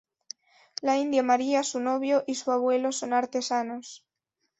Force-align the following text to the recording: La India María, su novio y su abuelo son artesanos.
La 0.81 0.97
India 0.97 1.21
María, 1.21 1.61
su 1.61 1.79
novio 1.79 2.23
y 2.25 2.33
su 2.33 2.51
abuelo 2.51 2.91
son 2.91 3.13
artesanos. 3.13 4.03